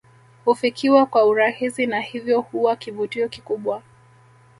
[0.45, 3.83] Hufikiwa kwa urahisi na hivyo huwa kivutio kikubwa